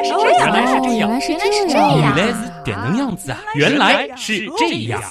[0.00, 3.38] 来是这样，原来是这样，原来是这样原来是点能样子啊！
[3.54, 5.02] 原来是这样。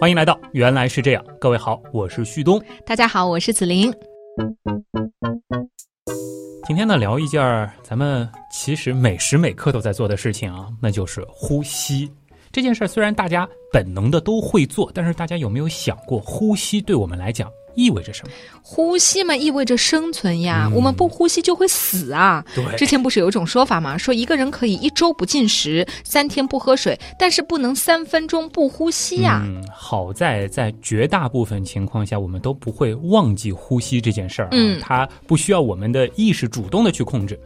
[0.00, 2.60] 欢迎来到《原来是这样》，各位好，我是旭东。
[2.84, 3.92] 大家好，我是子琳。
[6.66, 12.10] 今天呢，聊一件咱们其实每时每刻都在做的事情啊，那就是呼吸。
[12.50, 18.32] 这件事儿虽然大家本能的都会做，但是大家有没有想过，呼吸对我们来讲意味着什么？
[18.62, 20.68] 呼吸嘛，意味着生存呀。
[20.70, 22.44] 嗯我们不呼吸就会死啊。
[22.54, 23.98] 对之前不是有一种说法吗？
[23.98, 29.42] 说一个人可以一周不进食，三天不喝水，但是不能三分钟不呼吸呀。
[29.44, 37.38] 嗯，好在在绝大部分情况下，我们都不会忘记呼吸这件事儿啊，嗯它不需要我们的意识主动的去控制。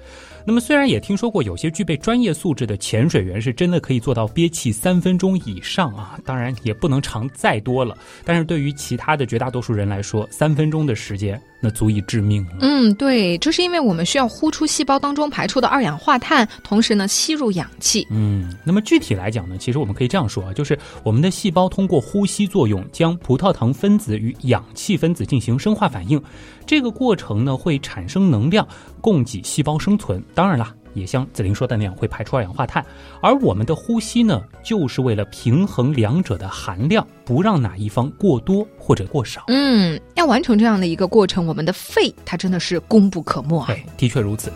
[0.48, 7.98] 那么，虽然也听说过有些具备专业素质的潜水员是真的可以做到憋气三分钟以上啊，当然也不能长再多了。
[8.24, 12.58] 但是对于其他的绝大多数人来说，三分钟的时间那足以致命了。
[12.60, 18.06] 嗯，对，这是因为我们需要呼出细胞当中排出的二氧化碳，同时呢吸入氧气。
[18.10, 26.22] 嗯，那么具体来讲呢，其实我们可以这样说啊，就是我们的细胞通过呼吸作用，将葡萄糖分子与氧气分子进行生化反应，
[26.66, 28.66] 这个过程呢会产生能量，
[29.00, 30.22] 供给细胞生存。
[30.34, 32.84] 当然啦，也像子琳说的那样，会排出二氧化碳。
[33.20, 39.44] 而我们的呼吸呢，就是为了平衡两者的含量，不让哪一方过多或者过少。
[39.48, 43.66] 嗯，要完成这样的一个过程，我们的肺它真的是功不可没啊。
[43.66, 44.50] 对，的确如此。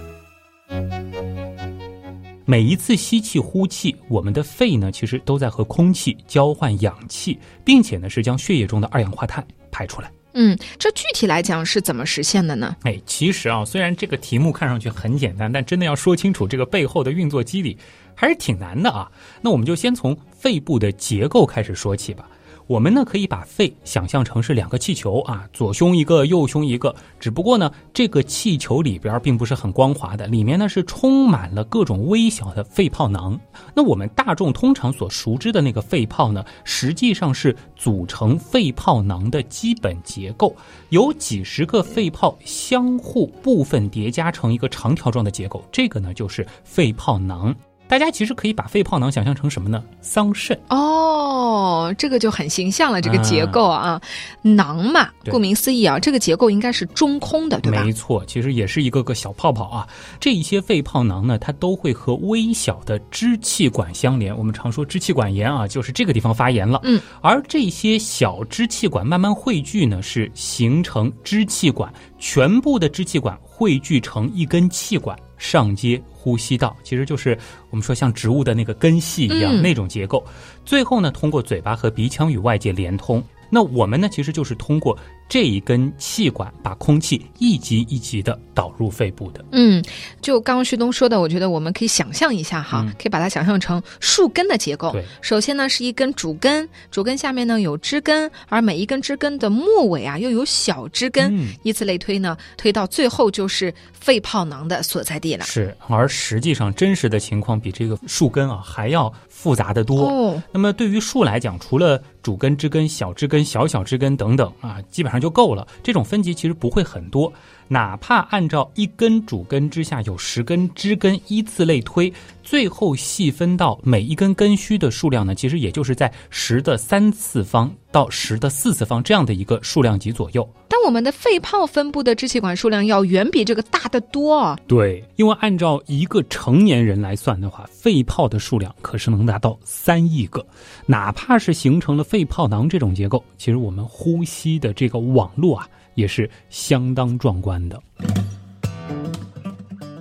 [2.46, 10.10] 每一次吸气、呼气，我们的肺呢，其实都在和空气交换氧气，并且呢，是将血液中的二氧化碳排出来。
[10.32, 12.76] 嗯，这具体来讲是怎么实现的呢？
[12.82, 17.76] 哎，其实啊，虽然这个题目看上去很简单，但真的要说清楚这个背后的运作机理，
[18.14, 19.10] 还是挺难的啊。
[19.40, 22.28] 那我们就先从肺部的结构开始说起吧。
[22.70, 26.94] 我们呢可以把肺想象成是两个气球啊，左胸一个，右胸一个。
[27.18, 33.36] 只不过呢，这个气球里边并不是很光滑的，里面呢是充满了各种微小的肺泡囊。
[33.74, 40.54] 那我们大众通常所熟知的那个肺泡呢，实际上是组成肺泡囊的基本结构，
[40.90, 47.52] 有几十个肺泡相互部分叠加成一个长条状的结构，这个呢就是肺泡囊。
[47.90, 49.82] 大家其实可以把肺泡囊想象成什么呢？
[50.00, 50.56] 桑葚。
[50.68, 54.00] 哦，这个就很形象了，这个结构啊，
[54.42, 57.82] 囊嘛，顾名思义啊，这个结构应该是中空的，对吧？
[57.82, 59.88] 没错，其实也是一个个小泡泡啊。
[60.20, 64.36] 这一些肺泡囊呢，它都会和微小的支气管相连。
[64.38, 66.80] 我们常说支气管炎啊，就是这个地方发炎了。
[66.84, 75.18] 嗯，而这些小支气管慢慢汇聚呢，是形成支气管，全部的支气管汇聚成一根气管。
[75.40, 77.36] 上接呼吸道，其实就是
[77.70, 80.22] 我们说像植物的那个根系一样、嗯那种结构。
[80.66, 83.24] 最后呢，通过嘴巴和鼻腔与外界连通。
[83.48, 84.96] 那我们呢，其实就是通过
[85.30, 89.44] 这一根气管，把空气一级一级的导入肺部的。
[89.52, 89.82] 嗯，
[90.20, 95.04] 就刚刚旭东说的，我觉得我们可以想象一下哈，嗯可以把它想象成树根的结构对。
[95.22, 105.44] 首先呢是一根主根，主根下面呢有枝根，而每一根枝根的末尾啊又有小枝根，嗯以此类推呢，推到最后就是肺泡囊的所在地了。
[105.44, 110.06] 是，而实际上真实的情况比这个树根啊还要复杂的多。
[110.06, 115.66] 哦，那么对于树来讲，除了主根、枝根、小枝根、小小枝根等等啊，基本上就够了。
[115.82, 117.32] 这种分级其实不会很多，
[117.66, 122.12] 哪怕按照一根主根之下有十根枝根依次类推，
[122.42, 130.46] 最后细分到每一根根须的数量呢，其实也就是在十的三次方到十的四次方这样的一个数量级左右。
[130.80, 134.58] 但我们的肺泡分布的支气管数量要远比这个大得多啊。
[134.66, 140.44] 对，因为按照一个成年人来算的话，肺泡的数量可是能达到三亿个。
[140.86, 147.78] 哪怕是形成了肺泡囊这种结构，其实我们呼吸的这个网络啊，也是相当壮观的。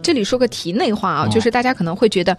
[0.01, 2.37] 这里说个题内话啊，哦就是大家可能会觉得，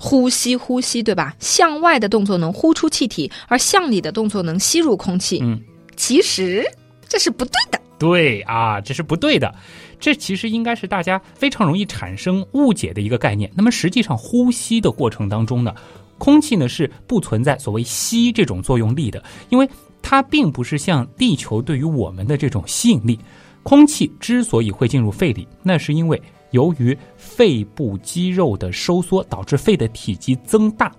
[0.00, 1.36] 呼吸呼吸对吧？
[1.38, 5.40] 向外的动作能呼出气体，而向里的动作能吸入空气。
[5.42, 5.60] 嗯，
[5.94, 6.64] 其实
[7.06, 7.78] 这是不对的。
[8.02, 9.54] 对啊，这是不对的。
[10.00, 13.48] 这其实应该是大家非常容易产生误解的一个概念。
[13.54, 15.72] 那么实际上，呼吸的过程当中呢，
[16.18, 19.68] 空气呢是不存在所谓吸这种作用力的，因为
[20.02, 23.16] 它并不是像地球对于我们的这种吸引力。
[23.62, 26.20] 空气之所以会进入肺里，那是因为
[26.50, 30.90] 由于肺部肌肉的收缩导致肺的体积增大，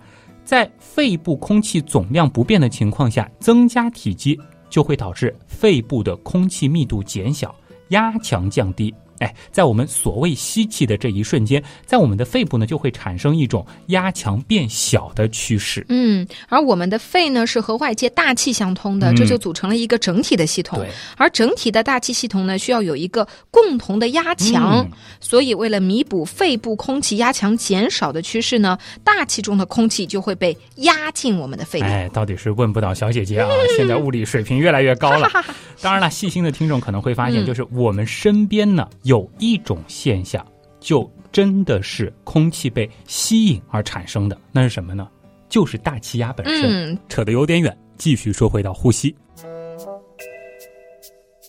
[0.45, 4.39] 在肺部空气总量不变的情况下，增加体积
[4.73, 7.53] 就会导致肺部的空气密度减小，
[7.89, 8.91] 压强降低。
[9.23, 15.85] 哎，在我们所谓吸气的这一瞬间，在我们的肺部呢就会产生一种压强变小的趋势。
[15.87, 20.77] 嗯，而我们的肺呢是和外界大气相通的，这就组成了一个整体的系统。
[20.79, 24.85] 对，而整体的大气系统呢需要有一个共同的压强，
[25.21, 31.85] 所以为了弥补肺部空气压强减少的趋势呢，大气中的空气就会被压进我们的肺里。
[31.85, 33.47] 哎，到底是问不倒小姐姐啊！
[33.77, 35.29] 现在物理水平越来越高了。
[35.81, 40.45] 当然了，细心的听众可能会发现，就是我们身边呢有一种现象，
[40.79, 44.39] 就真的是空气被吸引而产生的。
[44.51, 45.07] 那是什么呢？
[45.49, 46.97] 就是大气压本身。
[47.09, 49.15] 扯得有点远，继续说回到呼吸，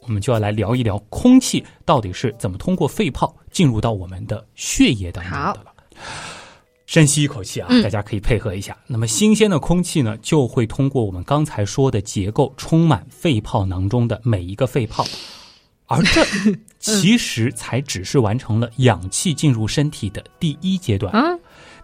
[0.06, 5.72] 我们就要来聊一聊空气到底是怎么通过肺泡进入到我们的血液当中的了。
[6.86, 8.76] 深吸一口气啊，大家可以配合一下。
[8.86, 15.02] 那么新鲜的空气呢，就会通过我们刚才说的结构，充满肺泡囊中的每一个肺泡，
[15.86, 16.24] 而这
[16.78, 21.22] 其实才只是完成了氧气进入身体的第一阶段啊。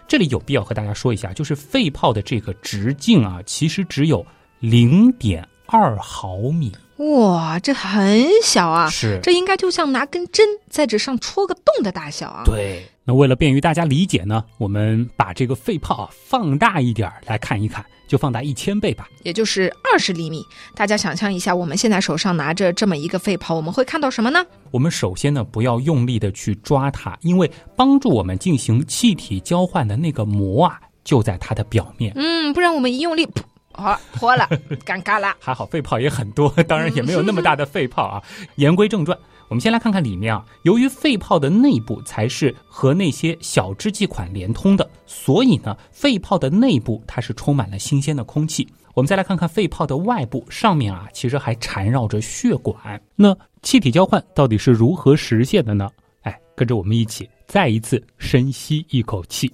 [0.08, 4.26] 这里有必要和大家说一下，就是肺泡的这个直径啊，其实只有
[4.58, 6.72] 零点二毫米。
[7.00, 8.90] 哇，这很小啊！
[8.90, 12.42] 是，这应该就像拿根针在纸上戳个洞的大小啊。
[12.44, 12.82] 对。
[13.04, 20.44] 那为了便于大家理解呢，我们把这个肺泡啊放大一点来看一看，就放大一千倍吧，也就是二十厘米。
[20.74, 24.44] 大家想象一下，我们现在手上拿着这么一个肺泡，我们会看到什么呢？
[24.70, 32.12] 我们首先呢，不要用力的去抓它，因为帮助我们进行气体交换的那个膜啊，就在它的表面。
[32.14, 33.26] 嗯，不然我们一用力。
[33.72, 34.48] 好脱了，
[34.84, 35.34] 尴尬了。
[35.38, 38.22] 还好肺泡也很多， 当然也没有那么大的肺泡啊。
[38.56, 39.16] 言归正传，
[39.48, 40.44] 我们先来看看里面啊。
[40.62, 48.68] 由于肺泡的内部才是和那些小支气管连通的，所以呢，肺泡的内部它是充满了新鲜的空气。
[48.92, 53.00] 我们再来看看肺泡的外部，上面啊其实还缠绕着血管。
[53.14, 55.88] 那气体交换到底是如何实现的呢？
[56.22, 59.52] 哎，跟着我们一起再一次深吸一口气。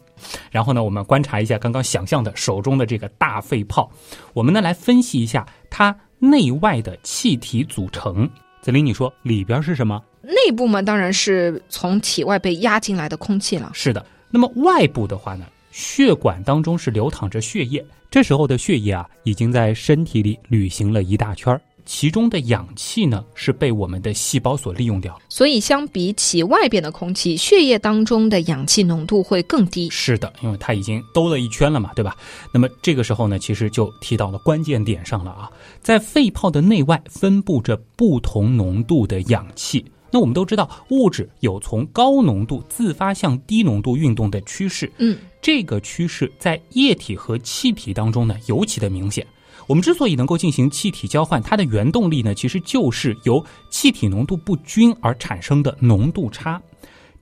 [0.50, 3.90] 然后呢，我们观察一下刚刚想象的手中的这个大肺泡，
[4.34, 8.28] 我们呢来分析一下它内外的气体组成。
[8.60, 10.02] 子林，你说里边是什么？
[10.20, 13.70] 内部嘛，当然是从体外被压进来的空气了。
[13.72, 14.04] 是的。
[14.28, 21.58] 那么外部的话呢，血管当中是流淌着血液，这时候的血液啊，已经在身体里旅行了一大圈儿。
[21.86, 29.88] 其中的氧气呢，是被我们的细胞所利用掉，所以相比起外边的空气，血液当中的氧气浓度会更低。
[29.88, 32.16] 是的，因为它已经兜了一圈了嘛，对吧？
[32.52, 35.50] 那么这个时候呢，其实就提到了关键点上了啊，
[35.80, 39.84] 在肺泡的内外分布着不同浓度的氧气。
[40.10, 49.26] 那我们都知道，物质有从高浓度自发向低浓度运动的趋势，嗯，这个趋势在液体和气体当中呢，尤其的明显。
[49.66, 56.60] 我们之所以能够进行气体交换，它的原动力呢，其实就是由气体浓度不均而产生的浓度差。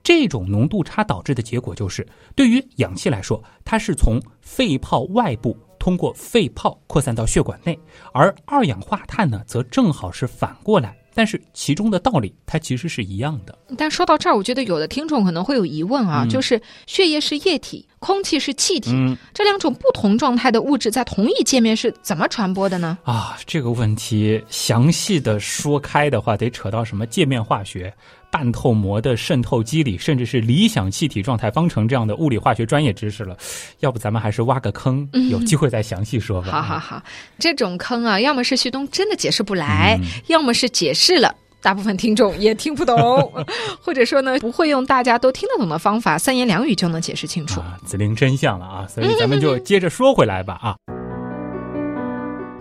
[0.03, 7.77] 这种浓度差导致的结果就是，对于氧气来说，它是从肺泡外部通过肺泡扩散到血管内，
[8.13, 10.95] 而二氧化碳呢，则正好是反过来。
[11.17, 13.57] 但是其中的道理，它其实是一样的。
[13.77, 18.91] 但说到这儿，我觉得有的听众可能会有疑问啊，就是血液是液体，空气是气体，
[19.33, 22.99] 这两种不同状态的物质在同一界面是怎么传播的呢？
[23.03, 27.91] 啊，这个问题详细的说开的话，得扯到什么界面化学。
[28.29, 33.37] 半透膜的渗透机理，甚至是理想气体状态方程这样的物理化学专业知识了，
[33.79, 36.51] 要不咱们还是挖个坑，有机会再详细说吧。
[36.51, 37.01] 好好好，
[37.39, 39.97] 这种坑啊，要么是旭东真的解释不来，
[40.27, 41.33] 要么是解释了，
[41.65, 42.95] 大部分听众也听不懂，
[43.81, 47.59] 或者说呢，不会用大家都听得懂的方法，三言两语就能解释清楚。
[47.83, 48.87] 子灵真相了啊！
[48.87, 50.75] 所以咱们就接着说回来吧啊，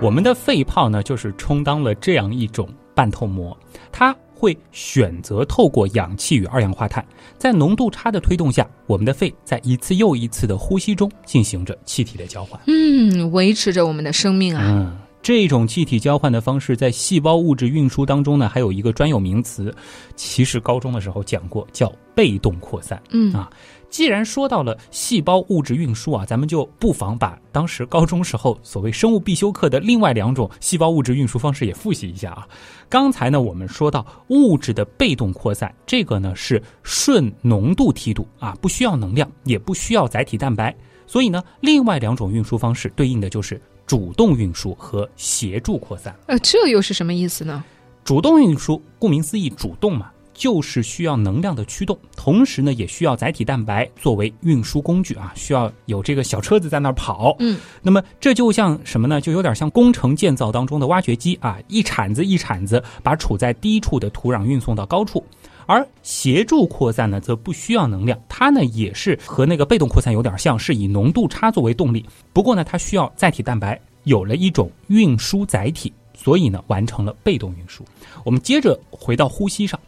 [0.00, 3.54] 我们的肺泡呢，就是充当了这样一种半透膜，
[3.92, 4.16] 它。
[4.36, 7.02] 会选择透过氧气与二氧化碳，
[7.38, 14.62] 在浓度差的推动下，我们的肺在一次又一次的呼吸中进行着气体的交换，嗯，维持着我们的生命啊。
[14.66, 19.74] 嗯，这种气体交换的方式在细胞物质运输当中呢，还有一个专有名词，
[20.16, 23.02] 其实高中的时候讲过，叫被动扩散。
[23.08, 23.48] 嗯啊。
[23.88, 32.46] 既然说到了细胞物质运输啊，咱们就不妨把当时高中时候所谓生物必修课的另外两种细胞物质运输方式也复习一下啊。
[32.90, 40.76] 刚才呢，我们说到物质的被动扩散，这个呢是顺浓度梯度啊，不需要能量，也不需要载体蛋白。
[41.06, 46.14] 所以呢，另外两种运输方式对应的就是主动运输和协助扩散。
[46.26, 47.64] 呃，这又是什么意思呢？
[48.04, 50.10] 主动运输，顾名思义，主动嘛。
[50.36, 57.36] 就是需要能量的驱动，同时呢，也需要载体蛋白作为运输工具啊，需要有这个小车子在那儿跑。
[57.38, 59.20] 嗯，那么这就像什么呢？
[59.20, 65.24] 就有点像工程建造当中的挖掘机啊，一铲子一铲子把处在低处的土壤运送到高处。
[65.66, 72.04] 而协助扩散呢，则不需要能量，它呢也是和那个被动扩散有点像，是以浓度差作为动力。
[72.32, 77.84] 不过呢，它需要载体蛋白有了一种运输载体，所以呢完成了被动运输。
[78.24, 79.78] 我们接着回到呼吸上，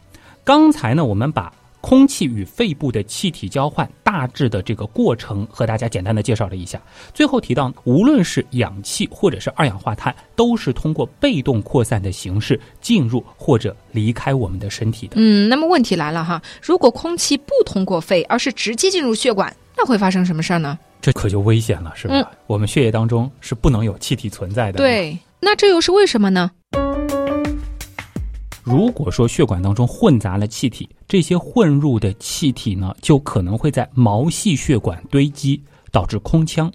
[0.43, 1.53] 刚才呢我们把。
[1.87, 6.81] 空气与肺部的气体交换大致的这个过程和大家简单的介绍了一下。
[7.13, 15.13] 最后提到，无论是氧气或者是二氧化碳，都是通过被动扩散的形式进入或者离开我们的身体的。
[15.15, 20.77] 嗯，那么问题来了哈，如果空气不通过肺，而是直接进入血管，那会发生什么事儿呢？
[20.99, 22.29] 这可就危险了，是吧？
[22.47, 24.77] 我们血液当中是不能有气体存在的。
[24.77, 26.51] 对，那这又是为什么呢？
[28.67, 36.69] 如果说血管当中混杂了气体，这些混入的气体呢，就可能会在毛细血管堆积，导致空腔。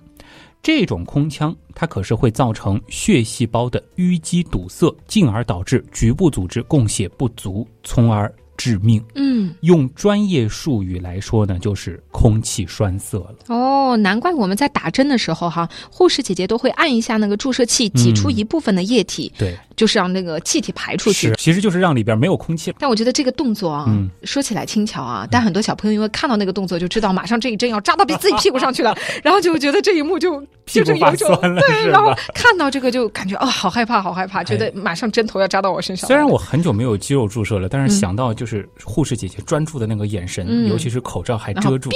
[0.62, 8.32] 这种空腔，它可是会造成血细胞的淤积堵塞，进而导致局部组织供血不足，从而。
[8.54, 9.02] 致命。
[9.16, 13.34] 嗯，用专业术语来说呢，就是空气栓塞了。
[13.48, 21.34] 哦，难怪我们在打针的时候哈，护士姐姐都会按一下那个注射器，挤出一部分的液体，对，就是让那个气体排出去。
[21.36, 22.72] 其实就是让里边没有空气。
[22.78, 23.86] 但我觉得这个动作啊，
[24.22, 36.06] 说起来轻巧啊，但很多小朋友因为看到那个动作就知道，马上这一针要扎到自己 屁股上去了，然后就觉得这一幕就就是有种对，然后看到这个就感觉哦，好害怕，好害怕，觉得马上针头要扎到我身上。
[36.06, 38.52] 虽然我很久没有肌肉注射了，但是想到就是。
[38.52, 41.88] 是护士姐姐专注的那个眼神，尤其是口罩还遮住，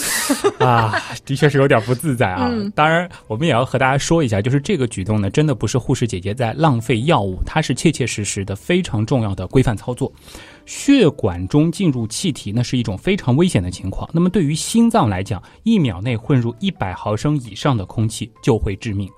[0.60, 2.50] 啊，的确是有点不自在啊。
[2.74, 10.12] 当然，我们也要和大家说一下，就是这个举动呢，真的不是护士姐姐在浪费药药物，它是切切实实的非常重要的规范操作。
[10.66, 14.08] 血管中进入气体，那是一种非常危险的情况。
[14.12, 19.08] 那么对于心脏来讲，一秒内混入一百毫升以上的空气就会致命。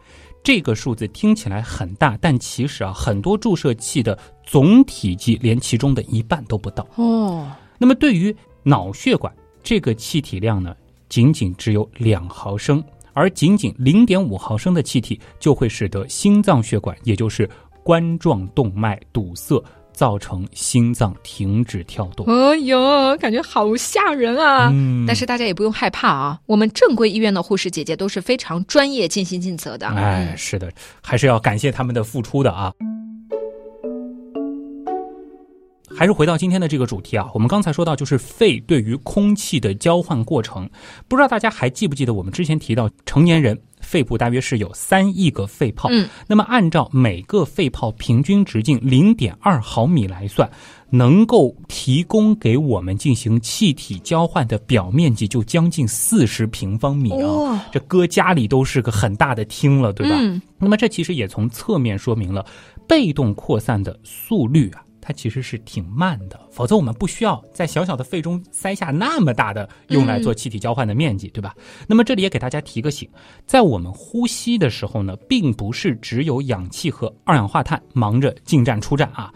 [0.45, 7.51] 这个数字听起来很大，但其实啊，很多注射器的总体积连其中的一半都不到哦。
[7.79, 10.77] 那么对于脑血管，这个气体量呢，
[11.09, 17.49] 仅仅只有两毫升，而仅仅零点五毫升的气体就会使得心脏血管，也就是
[17.87, 19.63] 冠状动脉堵塞。
[19.97, 22.27] 造成心脏停止跳动。
[22.27, 24.71] 哎呦，感觉好吓人啊！
[25.07, 29.87] 但是大家也不用害怕啊，我们正规医院的护士姐姐都是非常专业、尽心尽责的。
[29.87, 30.71] 哎，是的，
[31.03, 32.71] 还是要感谢他们的付出的啊。
[35.97, 40.69] 还是回到今天的这个主题啊，我们刚才说到就是肺对于空气的交换过程，
[41.09, 50.51] 不知道大家还记不记得我们之前提到成年人肺部大约是有三亿个肺泡，嗯，那么按照每个肺泡平均直径零点二毫米来算，
[50.91, 60.17] 能够提供给我们进行气体交换的表面积就将近四十平方米啊，这搁家里都是个很大的厅了，对吧？
[60.59, 62.45] 那么这其实也从侧面说明了
[62.89, 64.83] 被动扩散的速率啊。
[65.07, 71.55] 它其实是挺慢的，否则我们不需要在小小的肺中塞下那么大的用来做气体交换的面积，对吧？
[71.87, 73.09] 那么这里也给大家提个醒，
[73.47, 79.33] 在我们呼吸的时候呢，并不是只有氧气和二氧化碳忙着进站出站啊，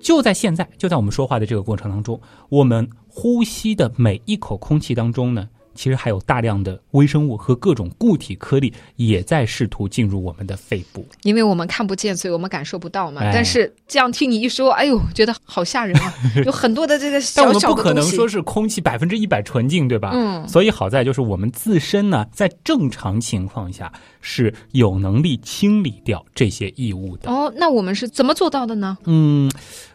[0.00, 5.46] 就在现在，就在我们说话的这个过程当中，我们呼吸的每一口空气当中呢。
[5.74, 13.20] 其实还有大量的微生物和各种固体颗粒也在试图进入我们的肺部，因为我们看不见，所以我们感受不到嘛。
[13.32, 16.14] 但是这样听你一说，哎呦，觉得好吓人啊！
[16.44, 20.10] 有很多的这个小小的但我们不可能说是空气百分之一百纯净，对吧？
[20.12, 20.46] 嗯。
[20.48, 27.30] 所以好在就是我们自身呢，在正常情况下是有能力清理掉这些异物的。
[27.30, 28.98] 哦，那我们是怎么做到的呢？
[29.04, 29.50] 嗯。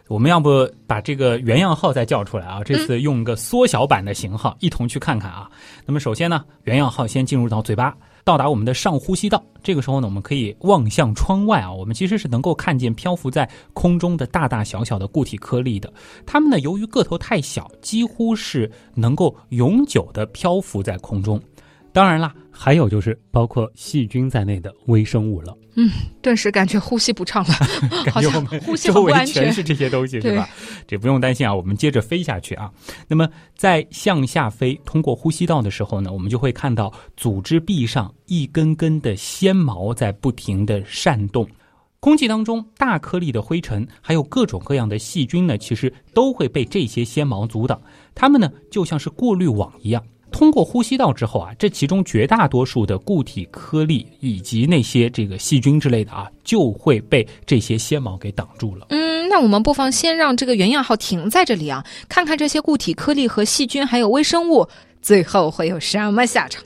[0.08, 2.62] 我们要不把这个原样号再叫出来啊？
[2.64, 5.50] 这次用个缩小版的型号，一同去看看啊。
[5.84, 9.44] 那么首先呢，原样号先进入到嘴巴，到达我们的上呼吸道。
[9.62, 15.92] 这个时候呢，我们可以望向窗外啊，我们其实是能够看见漂浮在空中的大大小小的固体颗粒的。
[16.24, 21.38] 它们呢，由于个头太小，几乎是能够永久的漂浮在空中。
[21.92, 25.56] 当然啦，还有就是包括细菌在内的微生物了。
[25.74, 25.88] 嗯，
[26.20, 27.54] 顿时感觉呼吸不畅了，
[28.12, 30.48] 感觉我们呼吸周围全是这些东西，是吧？
[30.86, 32.70] 这不用担心啊，我们接着飞下去啊。
[33.06, 41.48] 那么在向下飞，通过呼吸道的时候呢，我们就会看到组织壁上一根根的纤毛在不停的扇动。
[42.00, 47.80] 空气当中大颗粒的灰尘，还有各种各样的细菌呢，其实都会被这些纤毛阻挡。
[48.14, 50.02] 它们呢，就像是过滤网一样。
[50.38, 58.86] 通过呼吸道之后啊，这其中绝大多数的固体颗粒以及那些这个细菌之类的啊，就会被这些纤毛给挡住了。
[58.90, 64.64] 嗯，那我们不妨先让这个原样号停在这里啊，看看这些固体颗粒和细菌还有微生物
[65.02, 66.62] 最后会有什么下场。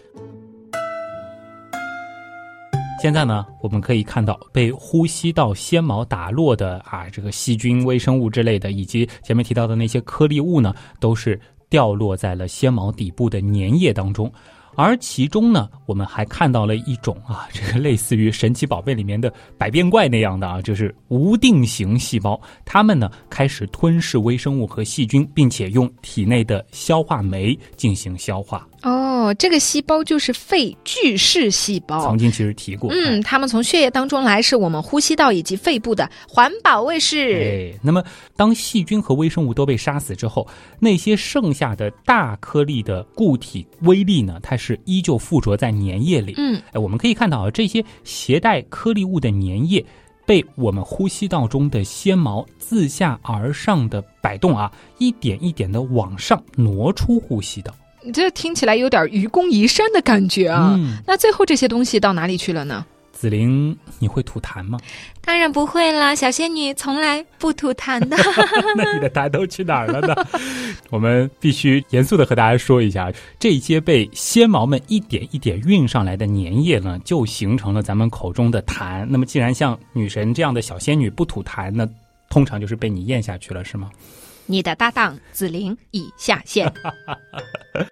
[3.00, 11.41] 现在呢，我们可以看到被呼吸道纤毛打落的啊，这个细菌、微生物之类的，以及前面提到的那些颗粒物呢，都是
[11.73, 14.31] 掉落在了纤毛底部的粘液当中。
[14.75, 28.67] 而其中呢，我们还看到了一种啊，这个类似于神奇宝贝里面的百变怪那样的啊，就是无定型细胞，它们呢开始吞噬微生物和细菌，并且用体内的消化酶进行消化。
[28.82, 32.04] 哦，这个细胞就是肺巨噬细胞。
[32.04, 37.72] 曾经其实提过，嗯，它们从血液当中来，是我们呼吸道以及肺部的环保卫士。
[37.74, 38.02] 哎，那么
[38.36, 40.46] 当细菌和微生物都被杀死之后，
[40.80, 46.34] 那些剩下的大颗粒的固体微粒呢，它是依旧附着在粘液里。
[46.36, 49.84] 嗯，哎，我们可以看到啊，这些携带颗粒物的粘液
[50.26, 57.72] 被我们呼吸道中的纤毛自下而上的摆动啊，一点一点的往上挪出呼吸道。
[58.04, 60.78] 你这听起来有点愚公移山的感觉啊！
[61.06, 62.85] 那最后这些东西到哪里去了呢？
[63.12, 64.76] 紫菱，你会吐痰吗？
[65.21, 68.16] 当然不会啦，小仙女从来不吐痰的。
[68.76, 70.14] 那你的痰都去哪儿了呢？
[70.90, 79.06] 我们必须严肃的和大家说一下，这些被纤毛们一点一点运上来的粘液呢，就形成了咱们口中的痰。
[79.09, 81.88] 那么，既然像女神这样的小仙女不吐痰，那
[82.28, 83.88] 通常就是被你咽下去了，是吗？
[84.47, 86.73] 你的搭档紫菱已下线。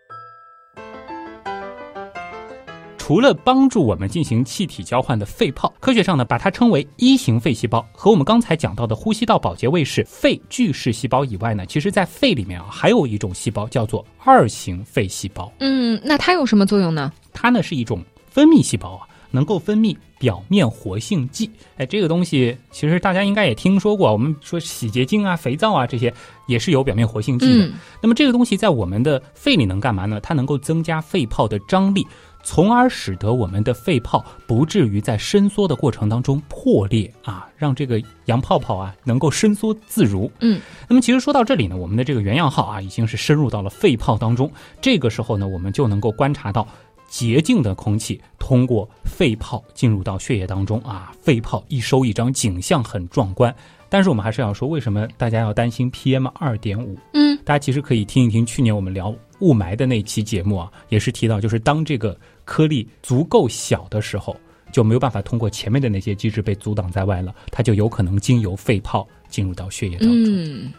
[3.10, 15.52] 除了帮助我们进行气体交换的肺泡，科学上呢把它称为一型肺细胞，和我们刚才讲到的呼吸道保洁卫士肺巨噬细胞以外呢，其实在肺里面啊还有一种细胞叫做二型肺细胞。
[15.58, 17.12] 嗯，那它有什么作用呢？
[17.32, 21.50] 它呢是一种分泌细胞啊，能够分泌表面活性剂。
[21.78, 26.14] 哎，这个东西其实大家应该也听说过，我们说洗洁精啊、肥皂啊这些
[26.46, 27.68] 也是有表面活性剂的。
[28.00, 30.20] 那么这个东西在我们的肺里能干嘛呢？
[30.20, 32.06] 它能够增加肺泡的张力。
[32.42, 40.30] 从而使得我们的肺泡不至于在伸缩的过程当中破裂啊，让这个洋泡泡啊能够伸缩自如。
[40.40, 44.50] 嗯，那么其实说到这里呢，我们的这个原样号啊已经是深入到了肺泡当中。
[44.80, 46.66] 这个时候呢，我们就能够观察到
[47.08, 53.54] 洁净的空气通过肺泡进入到血液当中啊，肺泡一收一张，景象很壮观。
[53.90, 56.96] 但是我们还是要说，为什么大家要担心 PM 二点五？
[57.12, 64.36] 嗯，大家其实可以听一听去年我们聊雾霾的那期节目啊，也是提到，就是当这个颗粒足够小的时候，
[64.70, 70.24] 就没有办法通过前面的那些机制被阻挡在外了，它就有可能经由肺泡进入到血液当中。
[70.26, 70.72] 嗯，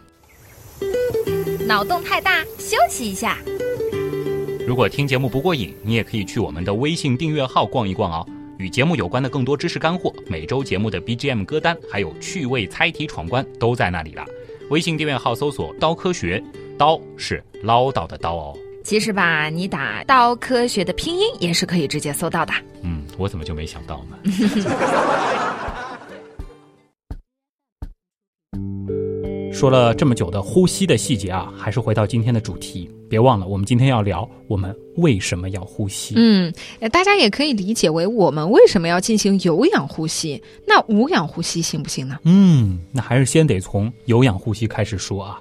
[1.68, 3.38] 脑洞太大，休息一下。
[4.66, 8.26] 如果听节目不过瘾，你也可以去我们的微信订阅号逛一逛啊。
[8.62, 14.24] 与节目有关的更多知识干货，每周节目的 BGM 歌单，还有趣味猜题闯关，都在那里了。
[14.70, 16.42] 微信订阅号搜索“刀科学”，
[16.78, 18.56] 刀是唠叨的刀哦。
[18.84, 22.54] 其实吧，你打“刀科学”的拼音也是可以直接搜到的。
[22.84, 24.16] 嗯，我怎么就没想到呢？
[29.52, 32.88] 说了这么久的呼吸的细节啊，还是回到今天的主题。
[33.12, 36.14] 别忘了，我们今天要聊我们为什么要呼吸。
[36.16, 36.50] 嗯，
[36.94, 40.42] 大家也可以理解为我们为什么要进行有氧呼吸。
[40.66, 42.18] 那无氧呼吸行不行呢？
[42.24, 45.38] 嗯，那还是先得从有氧呼吸开始说啊。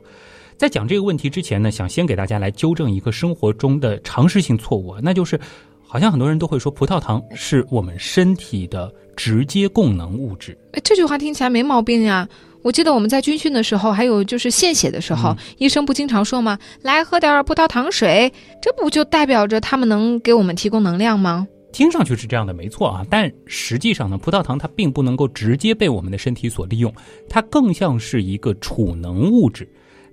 [0.59, 5.39] 在讲这个问题之前呢，想先给大家来纠正一个生活中的常识性错误，那就是
[5.81, 10.59] 好像很多人都会说葡萄糖是我们身体的直接供能物质。
[10.73, 12.29] 哎，这句话听起来没毛病呀。
[12.63, 16.59] 我记得我们在军训的时候，还有就是献血的时候，医生不经常说吗？
[16.83, 21.47] 来喝点葡萄糖水，这不就代表着他们能给我们提供能量吗？
[21.73, 23.07] 听上去是这样的，没错啊。
[23.09, 26.93] 但实际上呢，葡萄糖它并不能够直接被我们的身体所利用，
[27.29, 29.67] 它更像是一个储能物质。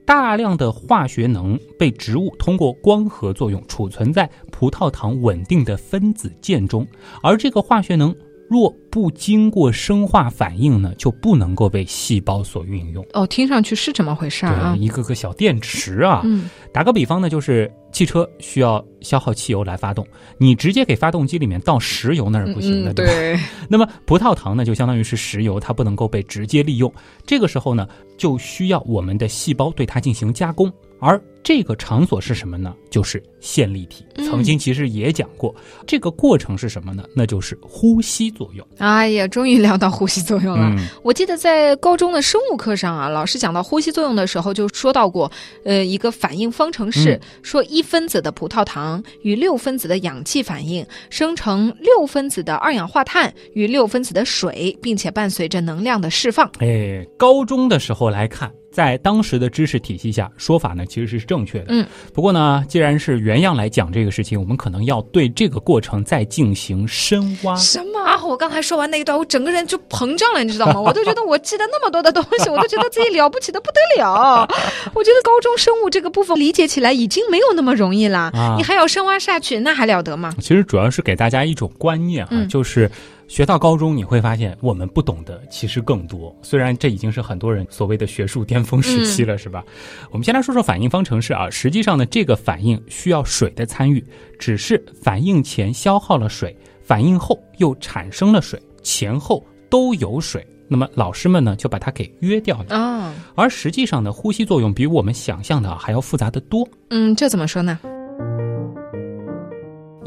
[0.06, 6.88] 大量的化学能被植物通过光合作用储存在葡萄糖稳定的分子键中，
[7.22, 8.16] 而这个化学能。
[8.50, 13.06] 若不经过生化反应呢，就不能够被细胞所运用。
[13.14, 14.76] 哦，听上去是这么回事儿啊！
[14.80, 20.08] 一个个小电池啊，嗯，打个比方呢，就是汽车需要消耗汽油来发动，
[20.38, 23.44] 你直接给发动机里面倒石油那是不行的，对吧？
[23.70, 26.92] 那么葡萄糖呢，就相当于是石油，它不能够被直接利用。
[27.26, 32.74] 这个时候呢，就需要我们的细胞对它进行加工，而这个场所是什么呢？
[32.90, 34.06] 就是线粒体。
[34.18, 35.56] 曾经其实也讲过，
[35.86, 37.04] 这个过程是什么呢？
[37.16, 38.68] 那就是呼吸作用。
[38.80, 40.76] 哎呀，终于聊到呼吸作用了。
[41.04, 45.32] 我记得在高中的生物课上啊，老师讲到呼吸作用的时候，就说到过，
[45.64, 56.52] 呃，一个反应方程式，说一分子的葡萄糖与六分子的氧气反应，生成六分子的二氧化碳与六分子的水，并且伴随着能量的释放。
[56.60, 58.52] 哎，高中的时候来看。
[58.78, 61.66] 在当时的知识体系下，说法呢其实是正确的。
[61.70, 67.56] 嗯，不过呢，既然是原样来讲这个事情，我们可能要对这个过程再进行深挖。
[67.56, 68.24] 什么啊？
[68.24, 70.78] 我刚才说完那一段，我整个人就膨胀了，你知道吗？
[70.80, 74.48] 我都觉得我记得那么多的东西，我都觉得自己了不起的不得了。
[74.94, 80.32] 我觉得高中生物这个部分理解起来已经没有那么容易了，啊你还要深挖下去，那还了得吗？
[80.40, 82.92] 其实主要是给大家一种观念啊、嗯就是
[83.28, 86.36] 学到高中你会发现我们不懂的其实更多。
[86.42, 89.64] 虽然这已经是很多人所谓的学术巅峰时期了，是吧？
[90.12, 91.50] 我们先来说说反应方程式啊。
[91.50, 94.04] 实际上呢，这个反应需要水的参与，
[94.40, 100.46] 只是反应前消耗了水，反应后又产生了水，前后都有水。
[100.70, 106.68] 那么老师们呢就把它给约掉了，哦，而实际上呢，呼吸作用比我们想象的啊还要复杂的多。
[106.90, 107.80] 嗯，这怎么说呢？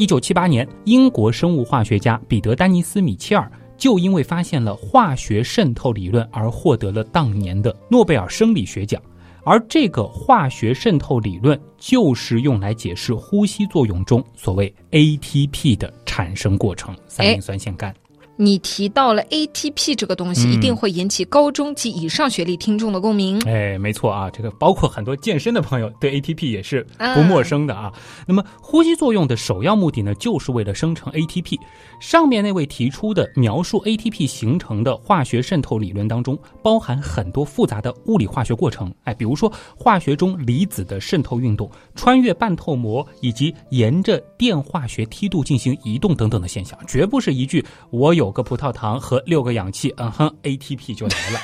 [0.01, 8.99] 一九七八年，英国生物化学家彼得·丹尼斯·米切尔就因为发现了化学渗透理论而获得了当年的诺贝尔生理学奖。
[9.45, 17.95] 而这个化学渗透理论就是用来解释呼吸作用中所谓 ATP 的产生过程——三磷酸腺苷。
[18.41, 23.39] 你提到了 ATP 这个东西，嗯一定会引起高中及以上学历听众的共鸣。
[23.47, 27.93] 哎，没错啊，这个包括很多健身的朋友对 ATP 也是不陌生的啊。
[28.27, 31.59] 那么，呼吸作用的首要目的呢，就是为了生成 ATP。
[32.01, 38.91] 上面那位提出的描述 ATP 形成的化学渗透理论当中，包含很多复杂的物理化学过程。
[39.05, 51.41] 哎，比如说化学中离子的渗透运动、穿越半透膜以及沿着电化学梯度进行移动等等的现象，绝不是一句“我有个葡萄糖和六个氧气，嗯哼，ATP 就来了”。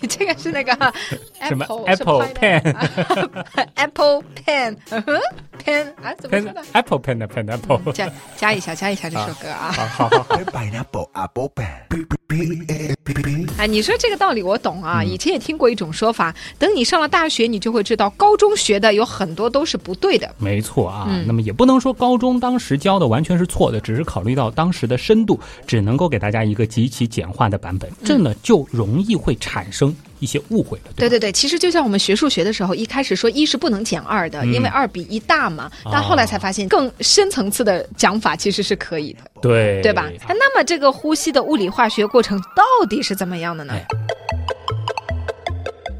[0.00, 0.72] 你这个是那个
[1.48, 2.76] 什么 Apple Apple Pen
[3.74, 5.20] Apple Pen 嗯哼
[5.58, 7.92] Pen 啊，怎么说的？Apple Pen 的 Pen Apple。
[7.92, 9.72] 加加一下，加一下这首歌啊！
[9.72, 12.06] 好好好好，pineapple apple pen.
[13.56, 20.28] 哎，你说这个道理我懂啊，嗯以前也听过一种说法，等你上了大学，你就会知道，高中学的有很多都是不对的。
[20.38, 21.06] 没错啊。
[21.08, 31.08] 嗯那么也不能说高中当时教的完全是错的，只是考虑到当时的深度，只能够给大家一个极其简化的版本，这呢就容易会产生一些误会了，对？
[31.08, 40.10] 对对对，其实就像我们学数学的时候，一开始说一是不能减二的，嗯因为二比一大嘛，但后来才发现更深层次的讲法其实是可以的，对对吧？
[40.26, 43.74] 哎那么这个呼吸的物理化学过程到底是怎么样的呢？
[43.74, 43.86] 哎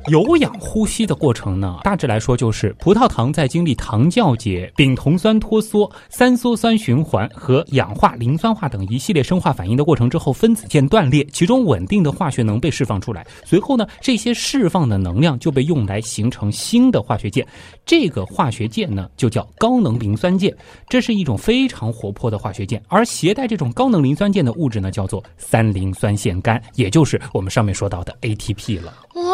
[0.09, 13.27] 有氧呼吸的过程呢，大致来说就是葡萄糖在经历糖酵解、丙酮酸脱缩、三羧酸循环和氧化磷酸化等一系列生化反应的过程之后，分子键断裂，其中稳定的化学能被释放出来。
[13.45, 17.47] 随后呢，这些释放的能量就被用来形成新的化学键，
[17.85, 20.57] 这个化学键呢就叫高能磷酸键。
[20.89, 28.95] 这是一种非常活泼的化学键，而携带这种高能磷酸键的物质呢叫做三磷酸腺苷，也就是我们上面说到的 ATP 了。
[29.15, 29.25] 哇，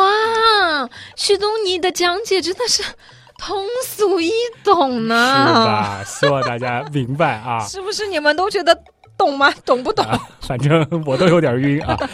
[1.17, 2.83] 旭东，尼的讲解真的是
[3.39, 4.31] 通俗易
[4.65, 5.53] 懂呢，是？
[5.53, 6.05] 吧？
[6.05, 7.61] 希望大家明白啊。
[7.67, 8.77] 是不是你们都觉得
[9.19, 9.53] 懂吗？
[9.67, 10.05] 懂不懂？
[10.41, 11.97] 反正我都有点晕啊。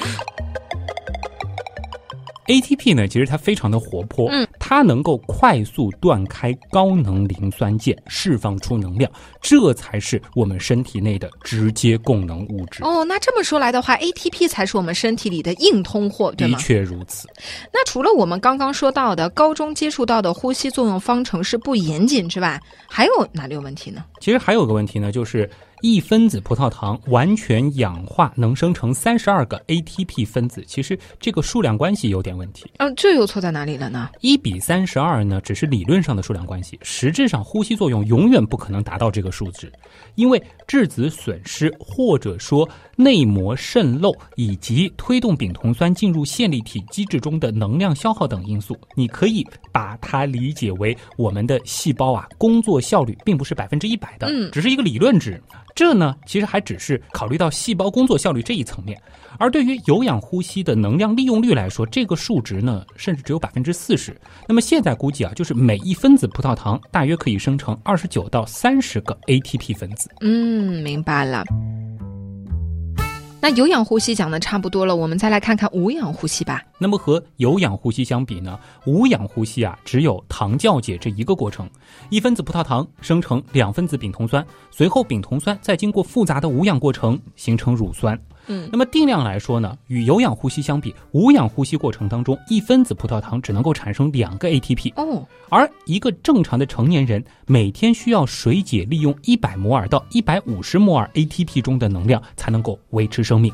[2.48, 12.84] ATP 呢，其实它非常的活泼，嗯，它能够快速断开高能磷酸键，释放出能量，这才是我们身体内的直接供能物质。
[12.84, 16.58] 哦，那这么说来的话，ATP 才是我们身体里的硬通货，对的？
[16.58, 17.26] 确如此。
[17.72, 24.04] 那除了我们刚刚说到的高中接触到的呼吸作用方程式不严谨之外，还有哪里有问题呢？
[24.20, 25.48] 其实还有个问题呢，就是
[25.80, 32.70] 一分子葡萄糖完全氧化能生成三十二个 ATP 分子，其实这个数量关系有点问题。
[32.78, 34.10] 嗯、这又错在哪里了呢？
[34.20, 39.72] 一比三十二呢，只是理论上的数量关系，实质上呼吸作用永远不可能达到这个数值，
[40.14, 55.40] 因为质子损失或者说内膜渗漏以及推动丙酮酸进入线粒体机制中的能量消耗等因素，你可以把它理解为我们的细胞啊工作效率并不是百分之一百的，嗯只是一个理论值。
[55.78, 59.00] 这呢，其实还只是考虑到细胞工作效率这一层面，
[59.38, 64.12] 而对于有氧呼吸的能量利用率来说，这个数值呢，甚至只有百分之四十。
[64.48, 70.10] 那么现在估计啊，就是每一分子葡萄糖大约可以生成二十九到三十个 ATP 分子。
[70.20, 71.44] 嗯，明白了。
[73.40, 76.60] 那有氧呼吸讲的差不多了，我们再来看看无氧呼吸吧。
[76.76, 81.70] 那么和有氧呼吸相比呢，无氧呼吸啊只有糖酵解这一个过程，
[82.10, 88.18] 一分子葡萄糖生成两分子丙酮酸，随后丙酮酸再经过复杂的无氧过程形成乳酸。
[88.48, 103.52] 嗯那么定量来说呢，与有氧呼吸相比，无氧呼吸过程当中，一分子葡萄糖只能够产生两个 ATP，哦，而一个正常的成年人每天需要水解利用一百摩尔到一百五十摩尔 ATP 中的能量才能够维持生命。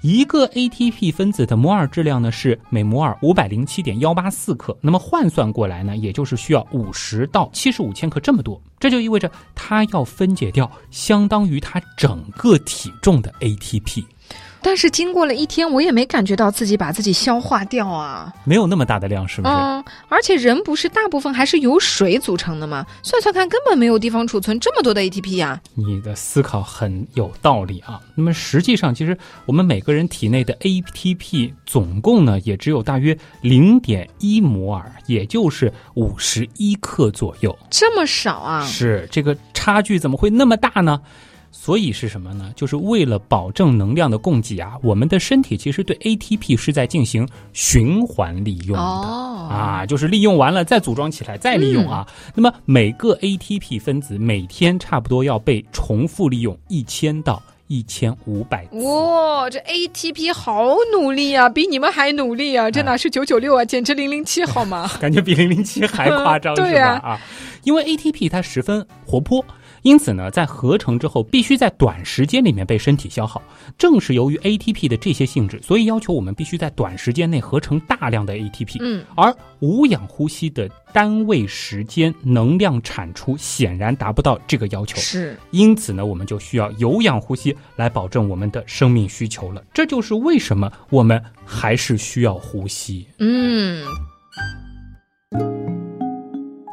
[0.00, 8.60] 一个 ATP 分子的摩尔质量呢是每摩尔五百零七点幺八四克，那么换算过来呢，也就是需要五十到七十五千克这么多。
[8.78, 14.04] 这就意味着它要分解掉相当于它整个体重的 ATP。
[14.64, 18.32] 但是经过了一天，我也没感觉到自己把自己消化掉啊。
[18.44, 19.54] 没有那么大的量，是不是？
[19.54, 22.86] 嗯，而且人不是大部分还是由水组成的吗？
[23.02, 25.60] 算算看，根本没有地方储存这么多的 ATP 呀。
[25.74, 28.00] 你的思考很有道理啊。
[28.14, 37.54] 那么实际上，其实我们每个人体内的 ATP 总共呢，也只有大约零点一摩尔，也就是五十一克左右。
[37.68, 38.64] 这么少啊？
[38.64, 41.02] 是这个差距怎么会那么大呢？
[41.56, 42.52] 所以是什么呢？
[42.56, 52.06] 就是为了保证能量的供给啊，我们的身体其实对 ATP 是在进行循环利用的、哦啊，就是利用完了再组装起来再利用啊。
[52.34, 58.76] 那么每个 ATP 分子每天差不多要被重复利用一千到一千五百次。
[58.82, 62.70] 哇，这 ATP 好努力啊，比你们还努力啊！
[62.70, 64.90] 这哪是九九六啊，简直零零七 好吗？
[65.00, 67.00] 感觉比零零七还夸张，对 是吧？
[67.02, 67.20] 啊啊，
[67.62, 69.42] 因为 ATP 它十分活泼，
[69.84, 73.40] 因此呢，在合成之后必须在短时间里面被身体消耗。
[73.78, 78.78] 正是由于 ATP 的这些性质，所以要求我们必须在短时间内合成大量的 ATP。
[78.80, 84.96] 嗯，而无氧呼吸的单位时间能量产出显然达不到这个要求。
[84.96, 85.38] 是。
[85.50, 89.62] 因此呢，我们就需要有氧呼吸来保证我们的生命需求了。
[89.74, 93.06] 这就是为什么我们还是需要呼吸。
[93.18, 93.84] 嗯，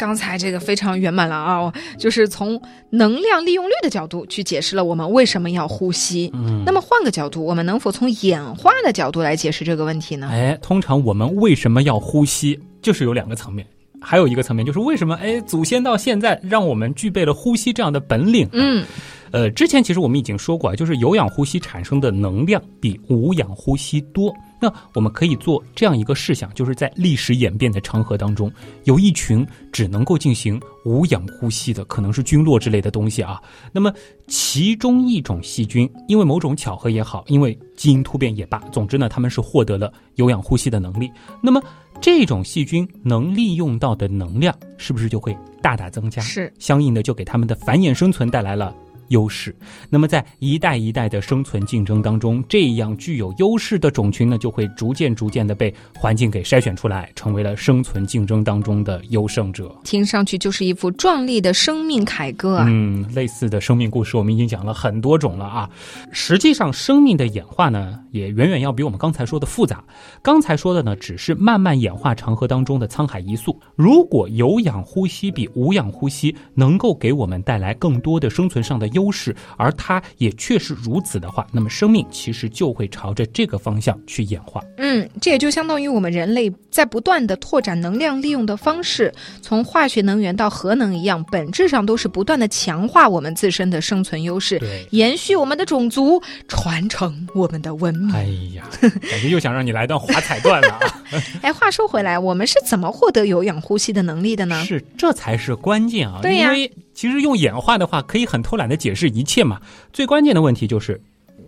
[0.01, 2.59] 刚才这个非常圆满了啊，就是从
[2.89, 6.31] 能量利用率的角度去解释了我们为什么要呼吸。
[6.33, 10.27] 嗯那么换个角度，我们能否从演化的角度来解释这个问题呢？
[10.31, 13.63] 哎，通常我们为什么要呼吸，就是有两个层面，
[14.01, 18.49] 还有一个层面就是为什么哎，祖先到现在让我们具备了呼吸这样的本领。
[18.53, 18.83] 嗯，
[19.31, 24.33] 呃，之前其实我们已经说过啊，就是有氧呼吸产生的能量比无氧呼吸多。
[24.63, 28.51] 那我们可以做这样一个试想，就是在历史演变的长河当中，
[28.83, 33.41] 有一群只能够进行无氧呼吸的，可能是菌落之类的东西啊。
[33.71, 33.91] 那么
[34.27, 41.09] 其中一种细菌，因为某种巧合也好，因为基因突变也罢，总之呢，他们是获得了有氧呼吸的能力。
[41.41, 41.59] 那么
[41.99, 46.21] 这种细菌能利用到的能量，是不是就会大大增加？
[46.21, 48.75] 是相应的就给他们的繁衍生存带来了
[49.11, 49.55] 优势。
[49.89, 59.73] 那么在一代一代的生存竞争当中，这样具有优势的种群呢，就会逐渐逐渐的被环境给筛选出来，成为了生存竞争当中的优胜者。
[59.83, 62.65] 听上去就是一幅壮丽的生命凯歌啊！
[62.67, 65.69] 嗯，类似的生命故事我们已经讲了很多种了啊。
[66.11, 69.83] 实际上，生命的演化呢，也远远要比我们刚才说的复杂。
[70.21, 73.57] 刚才说的呢，只是慢慢演化长河当中的沧海一粟。
[73.75, 84.61] 如果有氧呼吸比无氧呼吸能够给我们带来更多的生存上的优势，而它也确实如此的话，那么生命其实就会朝着这个方向去演化。
[84.77, 94.85] 嗯，这也就相当于我们人类在不断的拓展能量利用的方式，从化学能源到核能一样，本质上都是不断的强化我们自身的生存优势，对。
[94.91, 98.11] 延续我们的种族，传承我们的文明。
[98.13, 101.01] 哎呀，感觉又想让你来段华彩段了啊！
[101.41, 104.63] 哎，话说回来，我们是怎么获得有氧呼吸的能力的呢？
[104.65, 106.19] 是，这才是关键啊！
[106.21, 109.59] 对呀因为其实用演化的话，可以很偷懒的解释一切嘛。
[109.91, 111.01] 最关键的问题就是，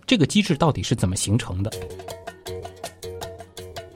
[0.04, 1.70] 这个机制到底是怎么形成的？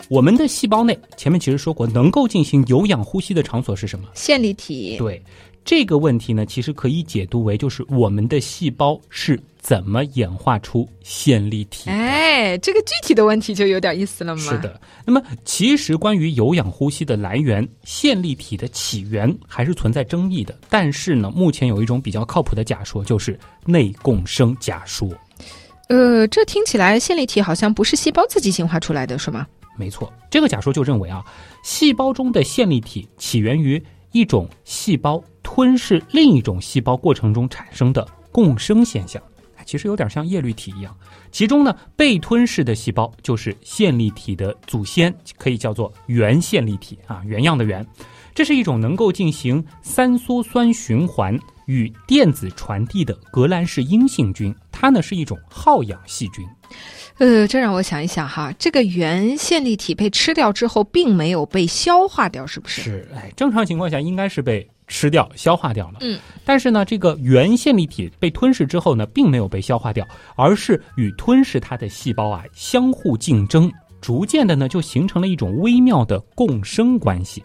[0.08, 4.06] 我们的细胞内，前面其实说过，能够进行有氧呼吸的场所是什么？
[4.14, 4.96] 线粒体。
[4.98, 5.20] 对
[5.64, 9.36] 这个问题呢，其实可以解读为，就是我们的细胞是
[9.68, 11.92] 怎么演化出线粒体的。
[11.92, 14.40] 哎，这个具体的问题就有点意思了嘛。
[14.40, 20.58] 是，的，那么其实关于有氧呼吸的来源、线粒体的起源还是存在争议的。
[20.70, 25.06] 但是呢，目前有一种比较靠谱的假说，就是内共生假说。
[25.90, 29.46] 呃，这听起来线粒体好像不是细胞自己进化出来的，是吗？
[29.76, 31.22] 没错，这个假说就认为啊，
[31.62, 39.22] 细胞中的线粒体起源于一种细胞吞噬另一种细胞过程中产生的共生现象。
[39.68, 40.96] 哎其实有点像叶绿体一样，
[41.30, 47.86] 其中呢，被吞噬的细胞就是线粒体的祖先，可以叫做原线粒体啊，原样的原。
[48.34, 56.46] 这是一种能够进行三羧酸循环与电子传递的革兰氏阴性菌，它呢是一种耗氧细菌。
[57.18, 62.80] 呃，这让我想一想哈，这个原线粒体被吃掉之后，并没有被消化掉，是不是？
[62.80, 65.98] 是，哎，正常情况下应该是被吃掉、消化掉了。
[66.00, 73.70] 嗯，但是呢，这个原线粒体被吞噬之后呢，并没有被消化掉，而是与吞噬它的细胞啊相互竞争，
[74.00, 77.44] 逐渐的呢就形成了一种微妙的共生关系。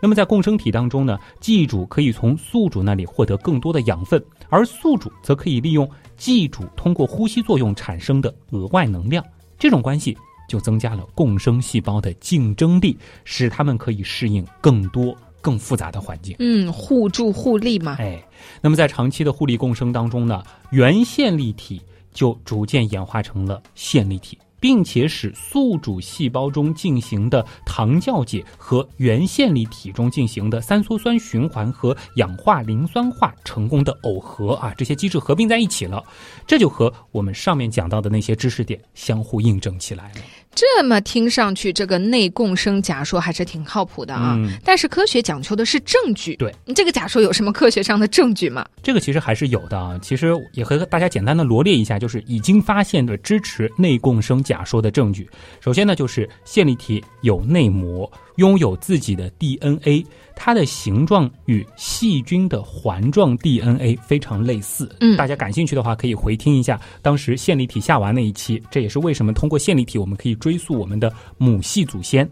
[0.00, 9.24] 那么在共生体当中呢，寄主可以从宿主那里获得更多的养分，而宿主则可以利用寄主通过呼吸作用产生的额外能量。
[9.58, 16.34] 这种关系就增加了共生细胞的竞争力，使它们可以适应更多、更复杂的环境。
[16.38, 17.96] 嗯，互助互利嘛。
[17.98, 18.24] 哎，
[18.62, 21.82] 那么在长期的互利共生当中呢，原线粒体
[22.14, 24.38] 就逐渐演化成了线粒体。
[24.62, 36.00] 并且使宿主细胞中进行的糖酵解和原线粒体中进行的三羧酸循环和氧化磷酸化成功的耦合啊，这些机制合并在一起了，
[36.46, 40.20] 这就和我们上面讲到的那些知识点相互印证起来了。
[40.54, 44.34] 这么听上去，这个内共生假说还是挺靠谱的啊。
[44.36, 46.36] 嗯但是科学讲求的是证据。
[46.36, 48.66] 对，这个假说有什么科学上的证据吗？
[48.82, 49.98] 这个其实还是有的啊。
[50.02, 55.28] 其实也和大家简单的罗列一下，就是已经发现的支持内共生假说的证据。
[55.60, 64.90] 首先呢，就是线粒体有内膜，拥有自己的 DNA，它的形状与细菌的环状 DNA 非常类似。
[65.00, 68.62] 嗯大家感兴趣的话，可以回听一下当时线粒体下完那一期。
[68.70, 72.28] 这也是为什么通过线粒体，我们可以追溯我们的母系祖先。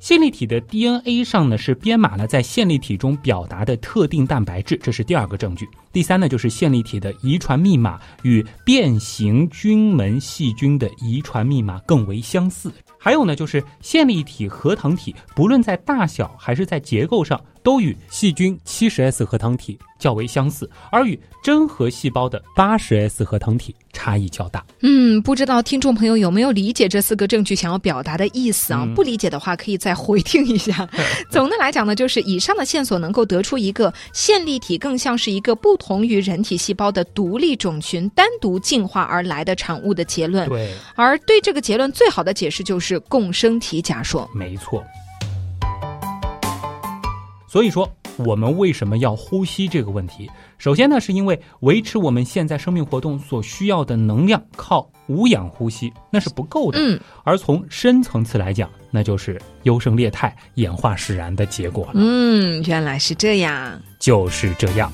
[0.00, 5.68] 线粒体的 DNA 上呢是编码了在线粒体中表达的特定蛋白质，这是第二个证据。
[5.92, 12.72] 第三呢，就是线粒体的遗传密码与变形菌门细菌的遗传密码更为相似。
[12.96, 24.64] 还有呢，就是线粒体核糖体不论在大小还是在结构上，都与细菌 70S 核糖体较为相似，而与真核细胞的 80S 核糖体差异较大。
[24.80, 28.84] 嗯，不知道听众朋友有没有理解这四个证据想要表达的意思啊？
[28.84, 30.88] 嗯不理解的话，可以再回听一下。
[31.30, 40.48] 总的来讲呢，就是以上的线索能够得出一个线粒体更像是一个不同于人体细胞的独立种群单独进化而来的产物的结论。
[40.48, 44.28] 对，而对这个结论最好的解释就是共生体假说。
[44.34, 44.82] 没错。
[47.48, 50.30] 所以说，我们为什么要呼吸这个问题？
[50.58, 56.78] 首先呢，是因为维持我们现在生命活动所需要的能量，靠无氧呼吸那是不够的。
[56.78, 61.92] 嗯而从深层次来讲，那就是优胜劣汰、演化使然的结果了。
[61.94, 63.80] 嗯，原来是这样。
[63.98, 64.92] 就是这样。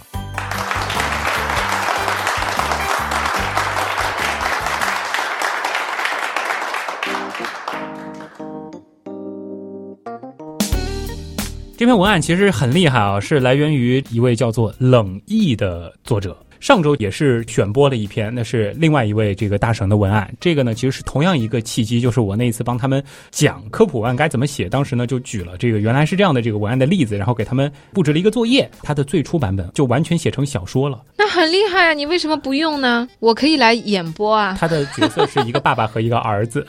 [11.76, 16.37] 这篇文案其实很厉害啊，是来源于一位叫做冷毅的作者。
[16.64, 20.35] 上周也是选播了一篇，那是另外一位这个大神的文案。
[20.40, 28.66] 这个呢，其实是同样一个契机，就是我那一次帮他们讲科普文案该怎么写，当时呢就举了这个原来是这样的这个文案的例子，然后给他们布置了一个作业。
[28.83, 31.03] 它的最初版本就完全写成小说了。
[31.18, 31.92] 那很厉害啊！
[31.92, 33.07] 你为什么不用呢？
[33.20, 34.57] 我可以来演播啊。
[34.59, 36.64] 他的角色是一个爸爸和一个儿子，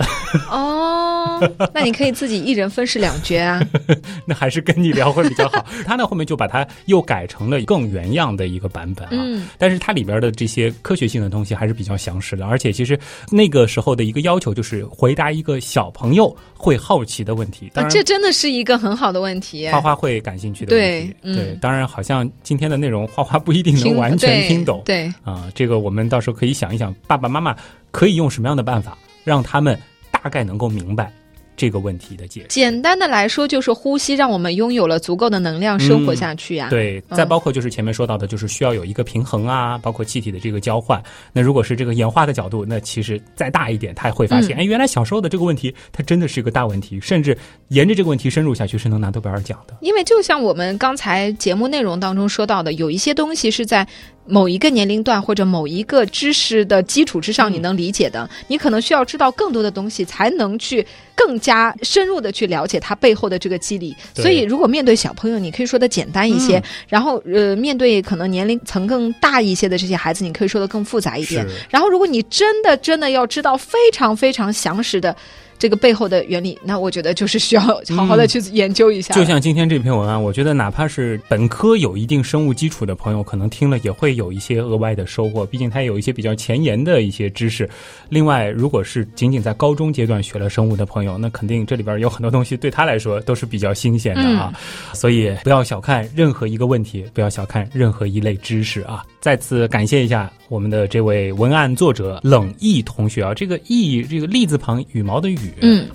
[0.51, 1.39] 哦，
[1.73, 3.61] 那你可以自己一人分饰两角啊。
[4.27, 5.65] 那还是跟你聊会比较好。
[5.85, 9.11] 他呢后面就把它又改成了更原样的一个版本啊。
[9.13, 12.97] 嗯但是它里边的这些科学性的东西还是比较详实的，而且其实
[13.29, 17.69] 那个时候的一个要求就是回答一个小朋友会好奇的问题。
[17.71, 19.69] 当然，啊这真的是一个很好的问题。
[19.69, 21.13] 花花会感兴趣的问题。
[21.13, 24.81] 对嗯对，当然好像今天的内容花花不一定能完全听懂。
[24.85, 27.55] 对，啊，这个我们到时候可以想一想，爸爸妈妈
[27.91, 31.13] 可以用什么样的办法让他们大概能够明白
[31.55, 32.47] 这个问题的解释。
[32.47, 41.01] 简单的来说就是呼吸，让我们拥有了足够的能量生活下去呀、对，嗯再包括就是前面说到的，就是需要有一个平衡啊，包括气体的这个交换。
[41.33, 47.37] 那如果是这个演化的角度，那其实再大一点，他会发现，嗯哎，原来小时候的这个问题，它真的是一个大问题，甚至
[47.69, 49.75] 沿着这个问题深入下去，是能拿诺贝尔奖的。
[49.81, 53.87] 因为就像我们刚才节目内容当中说到的，有一些东西是在
[54.27, 63.95] 某一个年龄段或者某一个知识的基础之上你能理解的，你可能需要知道更多的东西，才能去更加深入的去了解它背后的这个机理。
[64.15, 71.45] 所以，如果面对小朋友，你可以说的简单一些；嗯然后，呃，面对可能年龄层更大一些的这些孩子，你可以说的更复杂一点。
[71.69, 75.15] 然后，如果你真的真的要知道非常非常详实的
[75.57, 79.19] 这个背后的原理，那我觉得就是需要好好的去研究一下了。
[79.19, 85.45] 就像今天这篇文案，我觉得哪怕是本科有一定生物基础的朋友，可能听了也会有一些额外的收获。
[85.45, 87.69] 毕竟它有一些比较前沿的一些知识。
[88.09, 94.53] 另外，如果是仅仅在高中阶段学了生物的朋友，那肯定这里边有很多东西对他来说都是比较新鲜的啊。
[94.93, 99.03] 所以不要小看任何一个问题，不要小看任何一类知识啊。
[99.25, 105.87] 再次感谢一下我们的这位文案作者冷毅同学啊，这个毅这个立字旁羽毛的羽，嗯。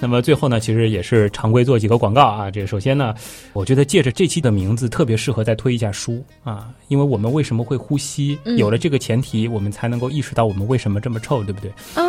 [0.00, 2.50] 那么最后呢，其实也是常规做几个广告啊。
[2.50, 3.14] 这个首先呢，
[3.52, 11.70] 我觉得借着这期的名字，特别适合再推一下书啊，因为我们为什么会呼吸，嗯有了这个前提，我们才能够意识到我们为什么这么臭，对不对？
[11.96, 12.02] 哦，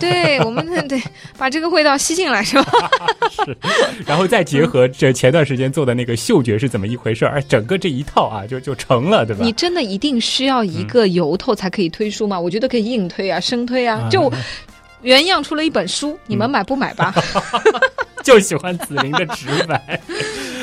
[0.00, 1.00] 对，我们对
[1.38, 2.90] 把这个味道吸进来是吧？
[3.30, 3.56] 是
[4.04, 9.44] 然后再结合这前段时间做的那个嗅觉是怎么一回事儿，哎，整个这一套啊，就就成了，对吧？
[9.44, 12.40] 你真的一定需要一个由头才可以推书吗？
[12.40, 14.32] 我觉得可以硬推啊，生推啊，就。
[15.02, 17.14] 原样出了一本书，你们买不买吧？
[18.22, 19.98] 就喜欢紫菱的直白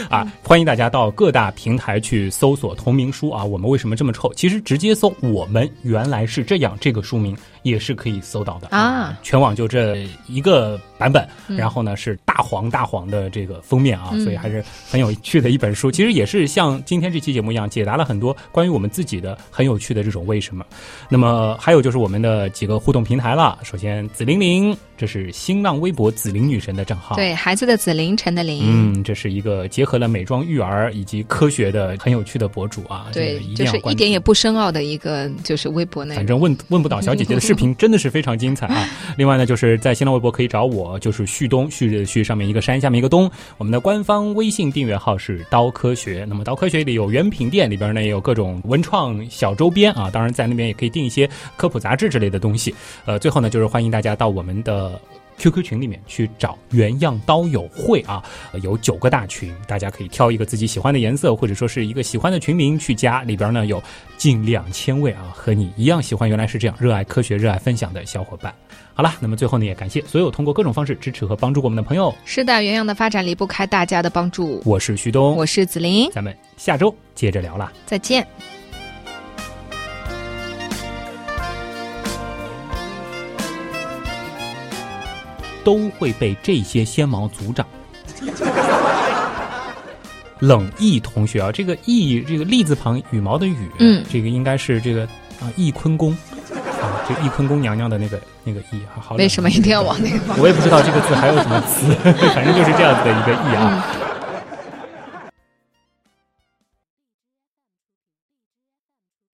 [0.10, 0.32] 啊！
[0.44, 3.44] 欢迎大家到各大平台去搜索同名书啊。
[3.44, 4.34] 我们为什么这么臭？
[4.34, 9.18] 其实直接搜“我们原来是这样”这个书名也是可以搜到的啊。
[9.24, 15.92] 全网就这一个版本，嗯然后呢是大黄大黄的这个封面啊，嗯所以还是很有趣的一本书。
[15.92, 20.66] 其实也是像今天这期节目一样，解答了很多关于我们自己的很有趣的这种为什么。
[21.10, 23.60] 那么还有就是我们的几个互动平台了。
[23.64, 27.16] 首先，紫玲玲，这是新浪微博紫玲女神的账号。
[27.16, 28.62] 对，孩子的紫，凌晨的玲。
[28.64, 33.08] 嗯，这是一个结合了美妆、育儿以及科学的很有趣的博主啊。
[33.12, 36.18] 这对个，一定就是一点也不深奥的一个就是微博内容。
[36.18, 38.88] 反正问问不倒小姐姐的视频真的是非常精彩啊！
[39.18, 43.30] 另外呢，就是在新浪微博可以找我，就是旭东，旭日的旭，上面一个山，下面一个东。
[43.58, 46.26] 我们的官方微信订阅号是刀科学。
[46.28, 52.74] 那么刀科学里有原品店，里边呢也有各种文创小周边啊，当然在那边也可以订一些科普杂志之类的东西。
[53.06, 55.00] 呃，最后呢，就是欢迎大家到我们的。
[55.38, 63.82] QQ 群里面去找原样刀友会啊，呃有九个大群，大家可以挑一个自己喜欢的颜色，或者说是一个喜欢的群名去加，里边呢有
[64.18, 68.54] 近两千位啊和你一样喜欢原来是这样热爱科学、热爱分享的小伙伴。
[68.94, 72.14] 好了，那么最后呢，也感谢所有通过各种方式支持和帮助过我们的朋友。
[72.26, 74.62] 是的，原样的发展离不开大家的帮助。
[74.66, 77.72] 我是徐东，我是子林，咱们下周接着聊啦。
[77.86, 78.57] 再见。
[85.68, 87.68] 都会被这些纤毛阻挡。
[90.40, 95.04] 冷毅同学啊，这个毅这个立字旁羽毛的羽，嗯这个应该是这个
[95.42, 96.14] 啊翊坤宫
[96.82, 100.40] 啊，这个翊坤宫娘娘的那个那个翊，好冷为什么一定要往那个方？
[100.40, 101.92] 我也不知道这个字还有什么词，
[102.34, 103.84] 反正就是这样子的一个意啊。